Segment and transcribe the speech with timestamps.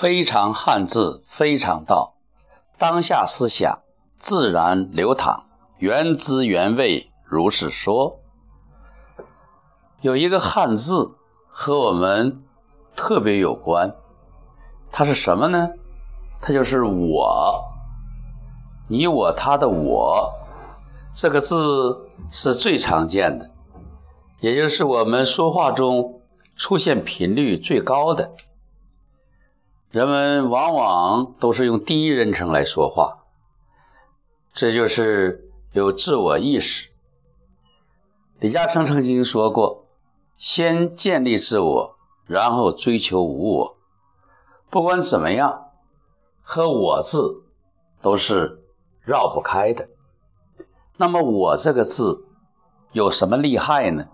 [0.00, 2.14] 非常汉字，非常道。
[2.78, 3.80] 当下思想
[4.16, 5.44] 自然流淌，
[5.76, 8.18] 原汁原味如是说。
[10.00, 11.16] 有一个汉字
[11.50, 12.42] 和我们
[12.96, 13.94] 特别有关，
[14.90, 15.68] 它是什么呢？
[16.40, 17.64] 它就是“我”，
[18.88, 20.32] 你我他的“我”
[21.14, 23.50] 这个字是最常见的，
[24.40, 26.22] 也就是我们说话中
[26.56, 28.30] 出现频率最高的。
[29.90, 33.18] 人们往往都是用第一人称来说话，
[34.54, 36.90] 这就是有自我意识。
[38.38, 39.86] 李嘉诚曾经说过
[40.38, 41.90] ：“先建立自我，
[42.28, 43.74] 然后追求无我。
[44.70, 45.64] 不管怎么样，
[46.40, 47.42] 和我字
[48.00, 48.62] 都是
[49.02, 49.88] 绕不开的。
[50.98, 52.28] 那么，我这个字
[52.92, 54.06] 有什么厉害呢？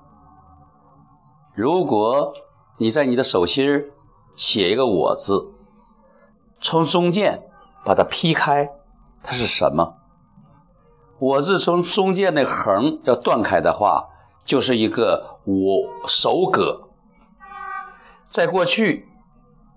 [1.54, 2.32] 如果
[2.78, 3.84] 你在你的手心
[4.36, 5.52] 写一个我字。”
[6.60, 7.42] 从中间
[7.84, 8.70] 把它劈开，
[9.22, 9.96] 它是什么？
[11.18, 14.08] 我字从中间的横要断开的话，
[14.44, 16.88] 就是一个我手戈。
[18.28, 19.08] 在过去，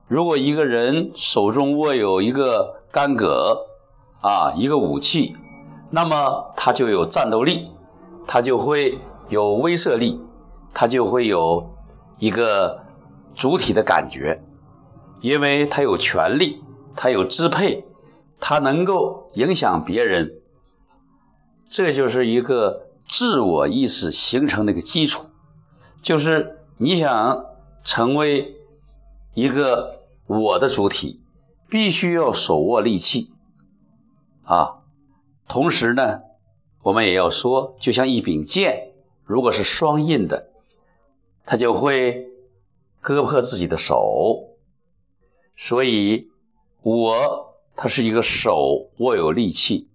[0.08, 3.68] 如果一个人手中握有一个干戈
[4.22, 5.38] 啊，一个武器，
[5.92, 7.72] 那么他就有战斗力，
[8.28, 10.22] 他就会有威慑力，
[10.74, 11.76] 他就会有
[12.18, 12.84] 一个
[13.36, 14.44] 主体的感觉，
[15.22, 16.64] 因为他有权力。
[16.96, 17.86] 他有支配，
[18.40, 20.42] 他能够影响别人，
[21.70, 25.28] 这就是一个自我意识形成的一个基础。
[26.02, 27.46] 就是你想
[27.84, 28.56] 成为
[29.34, 31.22] 一个我的主体，
[31.70, 33.32] 必须要手握利器
[34.44, 34.80] 啊。
[35.48, 36.22] 同时呢，
[36.82, 38.92] 我们也要说，就像一柄剑，
[39.24, 40.50] 如果是双刃的，
[41.46, 42.28] 它就会
[43.00, 44.50] 割破自己的手。
[45.56, 46.28] 所以。
[46.82, 49.90] 我，它是一个手握有利器，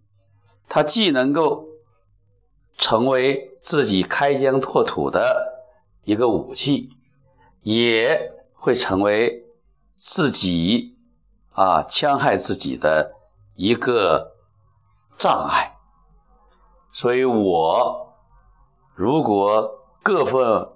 [0.69, 1.65] 它既能够
[2.77, 5.65] 成为自己开疆拓土的
[6.05, 6.91] 一个武器，
[7.63, 9.47] 也会成为
[9.95, 10.97] 自己
[11.53, 13.15] 啊戕害自己的
[13.55, 14.33] 一个
[15.17, 15.77] 障碍。
[16.93, 18.15] 所以，我
[18.95, 20.69] 如果过分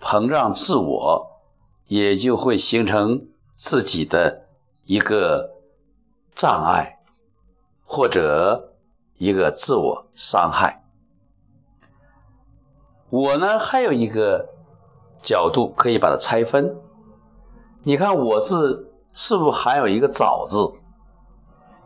[0.00, 1.40] 膨胀自我，
[1.88, 4.47] 也就会形成自己的。
[4.88, 5.50] 一个
[6.34, 6.98] 障碍，
[7.84, 8.72] 或者
[9.18, 10.82] 一个自我伤害。
[13.10, 14.48] 我呢，还有一个
[15.20, 16.80] 角度可以把它拆分。
[17.82, 20.72] 你看“我”字是不是还有一个“找”字？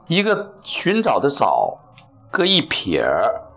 [0.06, 1.80] 一个寻找的“找”，
[2.30, 3.50] 搁一撇儿，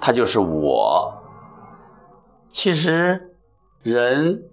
[0.00, 1.22] 它就是我。
[2.50, 3.36] 其实，
[3.84, 4.50] 人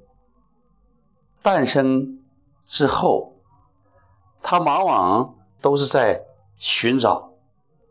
[1.41, 2.19] 诞生
[2.67, 3.38] 之后。
[4.51, 6.25] 他往往都是在
[6.57, 7.33] 寻找，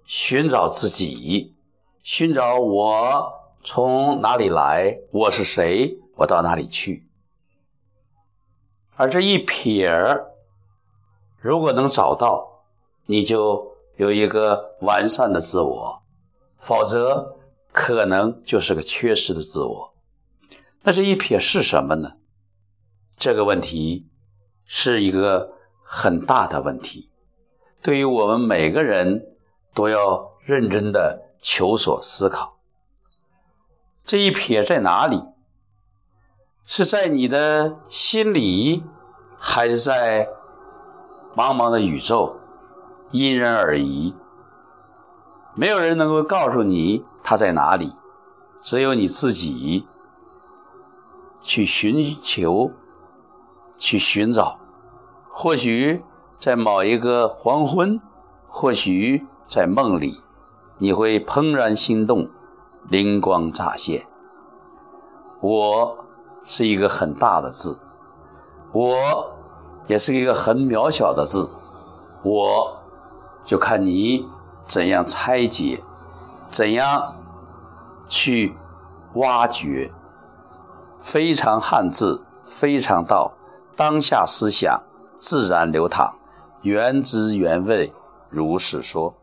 [0.06, 1.54] 寻找自己，
[2.02, 3.32] 寻找我
[3.62, 7.08] 从哪里来，我是谁，我到哪里去。
[8.96, 10.32] 而这一撇儿，
[11.40, 12.64] 如果能找到，
[13.06, 16.02] 你就有一个完善的自我；
[16.58, 17.36] 否则，
[17.70, 19.94] 可能就是个缺失的自我。
[20.82, 22.14] 那这一撇是什么呢？
[23.16, 24.08] 这个问题
[24.66, 25.56] 是一个。
[25.90, 27.08] 很大的问题，
[27.80, 29.24] 对于我们每个人
[29.72, 32.54] 都要认真的求索思考。
[34.04, 35.24] 这一撇在哪里？
[36.66, 38.84] 是在你的心里，
[39.38, 40.28] 还是在
[41.34, 42.36] 茫茫的宇宙？
[43.10, 44.14] 因人而异，
[45.54, 47.94] 没有人能够告诉你它在哪里，
[48.60, 49.88] 只有你自己
[51.40, 52.72] 去寻求，
[53.78, 54.60] 去寻找。
[55.30, 56.02] 或许
[56.38, 58.00] 在某一个黄昏，
[58.48, 60.20] 或许在梦里，
[60.78, 62.28] 你会怦然心动，
[62.88, 64.06] 灵光乍现。
[65.40, 66.06] 我
[66.42, 67.78] 是一个很大的字，
[68.72, 69.34] 我
[69.86, 71.50] 也是一个很渺小的字，
[72.22, 72.82] 我
[73.44, 74.26] 就看你
[74.66, 75.84] 怎样拆解，
[76.50, 77.16] 怎样
[78.08, 78.56] 去
[79.14, 79.92] 挖掘。
[81.00, 83.34] 非常汉字，非常道，
[83.76, 84.82] 当下思想。
[85.18, 86.14] 自然流淌，
[86.62, 87.92] 原汁原味，
[88.30, 89.14] 如是说。